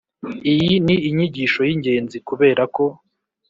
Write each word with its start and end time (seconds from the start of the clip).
Iyi 0.51 0.73
ni 0.85 0.95
inyigisho 1.09 1.59
y'ingenzi 1.67 2.17
kuberako, 2.27 2.83